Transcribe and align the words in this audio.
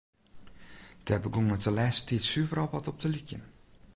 Dêr 1.05 1.19
begûn 1.23 1.53
it 1.55 1.63
de 1.65 1.71
lêste 1.77 2.03
tiid 2.07 2.23
suver 2.31 2.57
al 2.59 2.67
wer 2.69 2.73
wat 2.73 2.89
op 2.91 2.97
te 3.01 3.09
lykjen. 3.15 3.43